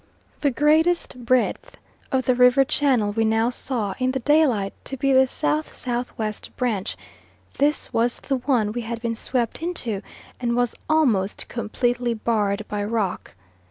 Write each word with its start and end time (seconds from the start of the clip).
The 0.39 0.49
greatest 0.49 1.25
breadth 1.25 1.77
of 2.11 2.25
the 2.25 2.33
river 2.33 2.63
channel 2.65 3.11
we 3.11 3.23
now 3.23 3.51
saw, 3.51 3.93
in 3.99 4.13
the 4.13 4.19
daylight, 4.19 4.73
to 4.85 4.97
be 4.97 5.13
the 5.13 5.27
S.S.W. 5.29 6.33
branch; 6.57 6.97
this 7.59 7.93
was 7.93 8.19
the 8.19 8.37
one 8.37 8.71
we 8.71 8.81
had 8.81 8.99
been 8.99 9.13
swept 9.15 9.61
into, 9.61 10.01
and 10.39 10.55
was 10.55 10.73
almost 10.89 11.47
completely 11.49 12.15
barred 12.15 12.65
by 12.67 12.83
rock. 12.83 13.35